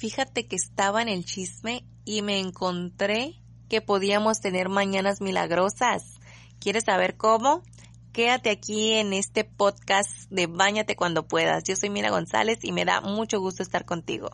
[0.00, 3.34] Fíjate que estaba en el chisme y me encontré
[3.68, 6.14] que podíamos tener mañanas milagrosas.
[6.58, 7.62] ¿Quieres saber cómo?
[8.14, 11.64] Quédate aquí en este podcast de Báñate cuando puedas.
[11.64, 14.30] Yo soy Mira González y me da mucho gusto estar contigo.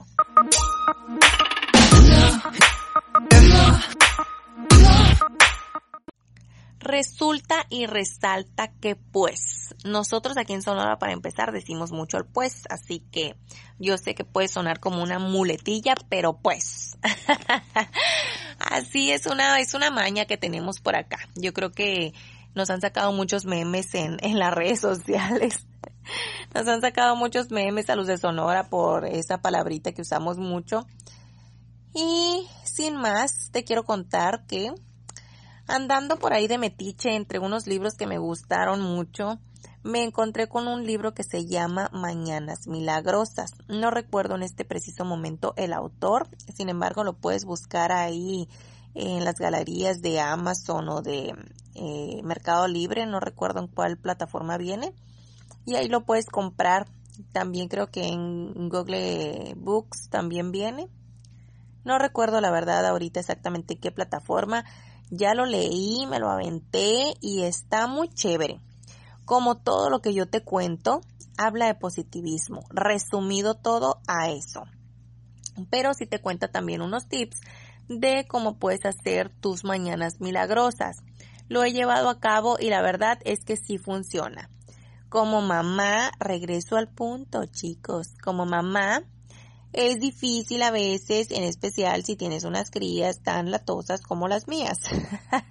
[6.86, 12.62] Resulta y resalta que pues nosotros aquí en Sonora para empezar decimos mucho el pues,
[12.70, 13.34] así que
[13.80, 16.96] yo sé que puede sonar como una muletilla, pero pues
[18.60, 21.18] así es una es una maña que tenemos por acá.
[21.34, 22.14] Yo creo que
[22.54, 25.66] nos han sacado muchos memes en, en las redes sociales.
[26.54, 30.86] Nos han sacado muchos memes a los de Sonora por esa palabrita que usamos mucho.
[31.94, 34.72] Y sin más, te quiero contar que
[35.68, 39.40] Andando por ahí de metiche entre unos libros que me gustaron mucho,
[39.82, 43.50] me encontré con un libro que se llama Mañanas Milagrosas.
[43.68, 48.48] No recuerdo en este preciso momento el autor, sin embargo lo puedes buscar ahí
[48.94, 51.34] en las galerías de Amazon o de
[51.74, 54.94] eh, Mercado Libre, no recuerdo en cuál plataforma viene,
[55.64, 56.86] y ahí lo puedes comprar.
[57.32, 60.88] También creo que en Google Books también viene.
[61.84, 64.64] No recuerdo la verdad ahorita exactamente qué plataforma.
[65.10, 68.60] Ya lo leí, me lo aventé y está muy chévere.
[69.24, 71.00] Como todo lo que yo te cuento,
[71.36, 74.64] habla de positivismo, resumido todo a eso.
[75.70, 77.40] Pero sí te cuenta también unos tips
[77.88, 80.96] de cómo puedes hacer tus mañanas milagrosas.
[81.48, 84.50] Lo he llevado a cabo y la verdad es que sí funciona.
[85.08, 88.08] Como mamá, regreso al punto, chicos.
[88.22, 89.04] Como mamá,
[89.76, 94.78] es difícil a veces, en especial si tienes unas crías tan latosas como las mías.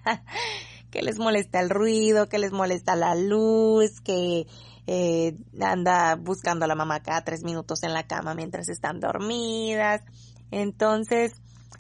[0.92, 4.48] que les molesta el ruido, que les molesta la luz, que
[4.88, 10.02] eh, anda buscando a la mamá cada tres minutos en la cama mientras están dormidas.
[10.50, 11.34] Entonces,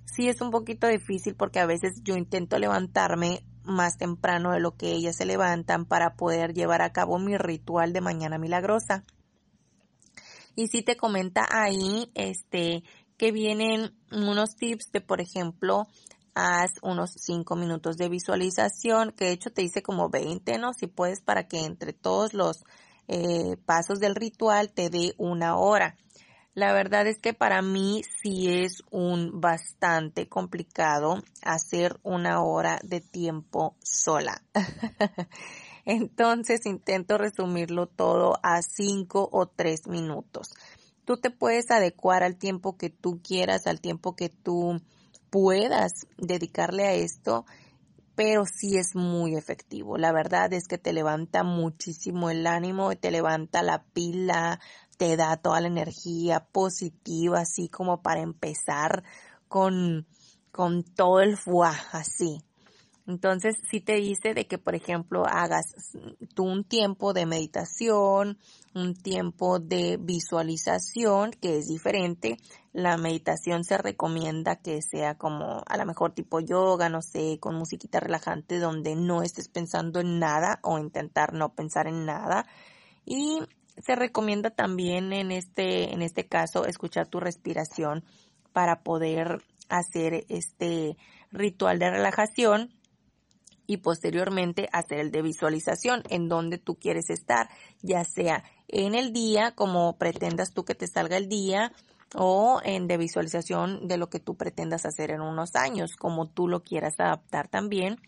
[0.05, 4.75] sí es un poquito difícil porque a veces yo intento levantarme más temprano de lo
[4.75, 9.03] que ellas se levantan para poder llevar a cabo mi ritual de mañana milagrosa.
[10.55, 12.83] Y si te comenta ahí, este,
[13.17, 15.87] que vienen unos tips de, por ejemplo,
[16.33, 20.73] haz unos 5 minutos de visualización, que de hecho te dice como 20, ¿no?
[20.73, 22.63] Si puedes para que entre todos los
[23.07, 25.95] eh, pasos del ritual te dé una hora.
[26.53, 33.01] La verdad es que para mí sí es un bastante complicado hacer una hora de
[33.01, 34.41] tiempo sola.
[35.85, 40.49] Entonces intento resumirlo todo a cinco o tres minutos.
[41.05, 44.81] Tú te puedes adecuar al tiempo que tú quieras, al tiempo que tú
[45.29, 47.45] puedas dedicarle a esto,
[48.15, 49.97] pero sí es muy efectivo.
[49.97, 54.59] La verdad es que te levanta muchísimo el ánimo, te levanta la pila,
[54.97, 59.03] te da toda la energía positiva, así como para empezar
[59.47, 60.07] con,
[60.51, 62.41] con todo el fuá, así.
[63.07, 65.65] Entonces, si te dice de que, por ejemplo, hagas
[66.33, 68.39] tú un tiempo de meditación,
[68.73, 72.37] un tiempo de visualización, que es diferente.
[72.73, 77.55] La meditación se recomienda que sea como a lo mejor tipo yoga, no sé, con
[77.55, 82.47] musiquita relajante donde no estés pensando en nada o intentar no pensar en nada.
[83.05, 83.39] Y
[83.85, 88.03] se recomienda también en este, en este caso, escuchar tu respiración
[88.51, 90.97] para poder hacer este
[91.31, 92.71] ritual de relajación
[93.67, 97.49] y posteriormente hacer el de visualización en donde tú quieres estar,
[97.81, 101.71] ya sea en el día, como pretendas tú que te salga el día,
[102.15, 106.47] o en de visualización de lo que tú pretendas hacer en unos años, como tú
[106.47, 107.99] lo quieras adaptar también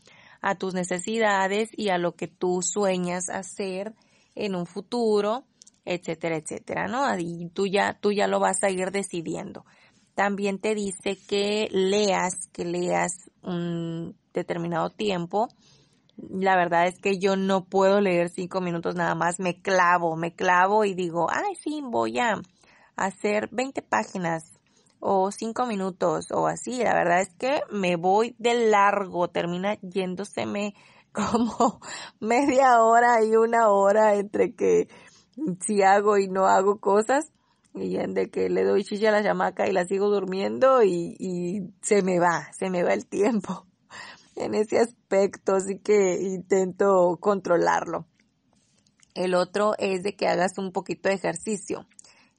[0.42, 3.96] a tus necesidades y a lo que tú sueñas hacer
[4.36, 5.46] en un futuro,
[5.84, 7.04] etcétera, etcétera, ¿no?
[7.18, 9.66] Y tú ya, tú ya lo vas a ir decidiendo.
[10.16, 13.12] También te dice que leas, que leas
[13.42, 15.50] un determinado tiempo.
[16.18, 20.34] La verdad es que yo no puedo leer cinco minutos nada más, me clavo, me
[20.34, 22.42] clavo y digo, ay, sí, voy a
[22.96, 24.58] hacer 20 páginas
[25.00, 26.84] o cinco minutos o así.
[26.84, 30.74] La verdad es que me voy de largo, termina yéndoseme
[31.12, 31.80] como
[32.20, 34.88] media hora y una hora entre que
[35.66, 37.32] si hago y no hago cosas.
[37.76, 41.62] y de que le doy chicha a la chamaca y la sigo durmiendo y, y
[41.82, 43.67] se me va, se me va el tiempo
[44.38, 48.06] en ese aspecto, así que intento controlarlo.
[49.16, 51.88] El otro es de que hagas un poquito de ejercicio,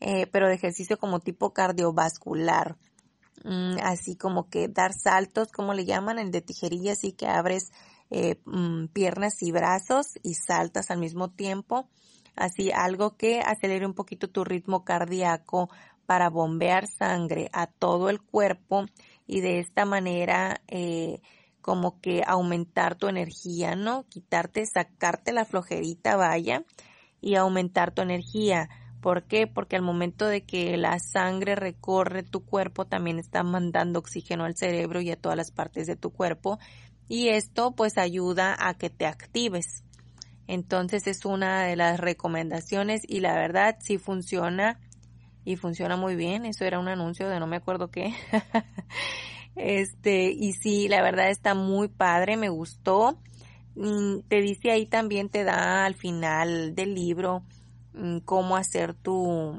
[0.01, 2.77] eh, pero de ejercicio como tipo cardiovascular.
[3.45, 7.71] Mm, así como que dar saltos, como le llaman, el de tijerilla, así que abres
[8.11, 11.89] eh, mm, piernas y brazos y saltas al mismo tiempo.
[12.37, 15.69] Así algo que acelere un poquito tu ritmo cardíaco
[16.07, 18.87] para bombear sangre a todo el cuerpo
[19.27, 21.21] y de esta manera eh,
[21.69, 24.07] como que aumentar tu energía, ¿no?
[24.09, 26.65] Quitarte, sacarte la flojerita, vaya,
[27.21, 28.71] y aumentar tu energía.
[29.03, 29.47] ¿Por qué?
[29.47, 34.57] Porque al momento de que la sangre recorre tu cuerpo, también está mandando oxígeno al
[34.57, 36.59] cerebro y a todas las partes de tu cuerpo.
[37.07, 39.85] Y esto pues ayuda a que te actives.
[40.47, 44.81] Entonces es una de las recomendaciones y la verdad sí funciona
[45.45, 46.47] y funciona muy bien.
[46.47, 48.15] Eso era un anuncio de no me acuerdo qué.
[49.59, 53.19] Este, y sí, la verdad está muy padre, me gustó.
[53.75, 57.43] Mm, te dice ahí también, te da al final del libro
[57.93, 59.57] mm, cómo hacer tu,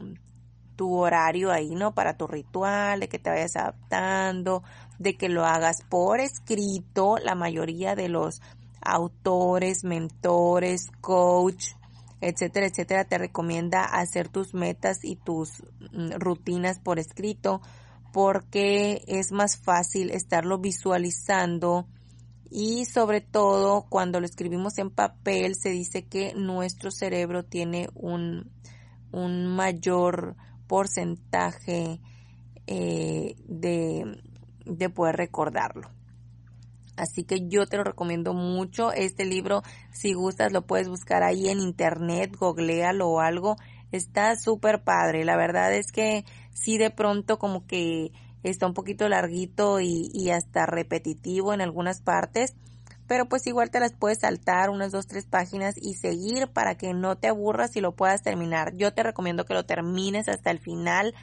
[0.78, 1.94] tu horario ahí, ¿no?
[1.94, 4.63] Para tu ritual, de que te vayas adaptando,
[5.00, 7.18] de que lo hagas por escrito.
[7.18, 8.42] La mayoría de los
[8.81, 11.74] autores, mentores, coach,
[12.22, 15.62] etcétera, etcétera, te recomienda hacer tus metas y tus
[15.92, 17.62] mm, rutinas por escrito
[18.12, 21.88] porque es más fácil estarlo visualizando
[22.50, 28.52] y sobre todo cuando lo escribimos en papel se dice que nuestro cerebro tiene un,
[29.12, 30.36] un mayor
[30.68, 32.00] porcentaje
[32.68, 34.22] eh, de,
[34.66, 35.90] de poder recordarlo.
[36.96, 38.92] Así que yo te lo recomiendo mucho.
[38.92, 43.56] Este libro, si gustas, lo puedes buscar ahí en internet, googlealo o algo.
[43.91, 45.25] Está súper padre.
[45.25, 48.12] La verdad es que sí de pronto como que
[48.44, 52.56] está un poquito larguito y, y hasta repetitivo en algunas partes,
[53.07, 56.94] pero pues igual te las puedes saltar unas dos, tres páginas y seguir para que
[56.94, 58.75] no te aburras y lo puedas terminar.
[58.75, 61.15] Yo te recomiendo que lo termines hasta el final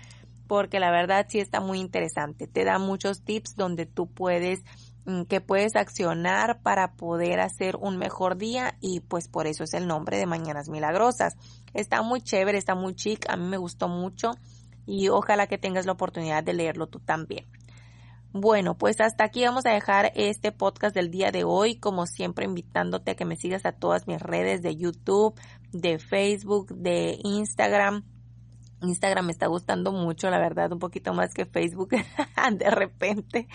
[0.46, 2.46] porque la verdad sí está muy interesante.
[2.46, 4.64] Te da muchos tips donde tú puedes
[5.04, 9.74] mm, que puedes accionar para poder hacer un mejor día y pues por eso es
[9.74, 11.36] el nombre de Mañanas Milagrosas.
[11.76, 14.30] Está muy chévere, está muy chic, a mí me gustó mucho
[14.86, 17.46] y ojalá que tengas la oportunidad de leerlo tú también.
[18.32, 22.44] Bueno, pues hasta aquí vamos a dejar este podcast del día de hoy, como siempre
[22.44, 25.34] invitándote a que me sigas a todas mis redes de YouTube,
[25.72, 28.04] de Facebook, de Instagram.
[28.82, 31.90] Instagram me está gustando mucho, la verdad, un poquito más que Facebook
[32.52, 33.48] de repente,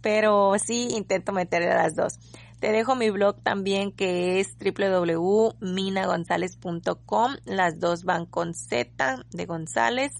[0.00, 2.18] pero sí intento meterle a las dos.
[2.60, 7.36] Te dejo mi blog también que es www.minagonzalez.com.
[7.46, 10.12] Las dos van con Z de González.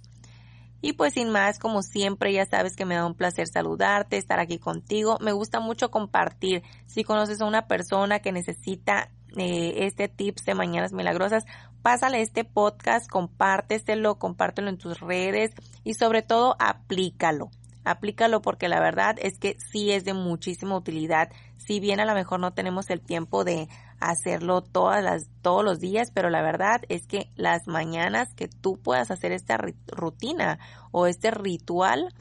[0.80, 4.40] Y pues sin más, como siempre, ya sabes que me da un placer saludarte, estar
[4.40, 5.18] aquí contigo.
[5.20, 6.62] Me gusta mucho compartir.
[6.86, 11.44] Si conoces a una persona que necesita eh, este tips de Mañanas Milagrosas,
[11.82, 15.50] pásale este podcast, compárteselo, compártelo en tus redes
[15.84, 17.50] y sobre todo aplícalo.
[17.84, 21.30] Aplícalo porque la verdad es que sí es de muchísima utilidad.
[21.56, 23.68] Si bien a lo mejor no tenemos el tiempo de
[24.00, 28.78] hacerlo todas las, todos los días, pero la verdad es que las mañanas que tú
[28.82, 30.58] puedas hacer esta rutina
[30.90, 32.12] o este ritual,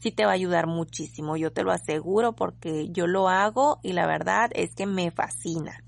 [0.00, 1.36] sí te va a ayudar muchísimo.
[1.36, 5.82] Yo te lo aseguro porque yo lo hago y la verdad es que me fascina.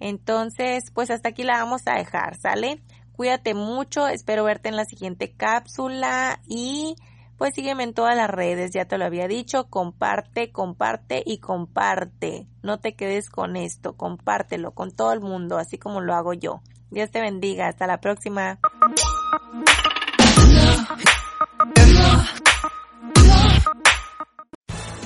[0.00, 2.82] Entonces, pues hasta aquí la vamos a dejar, ¿sale?
[3.12, 6.96] Cuídate mucho, espero verte en la siguiente cápsula y
[7.40, 12.46] pues sígueme en todas las redes, ya te lo había dicho, comparte, comparte y comparte.
[12.62, 16.60] No te quedes con esto, compártelo con todo el mundo, así como lo hago yo.
[16.90, 18.58] Dios te bendiga, hasta la próxima.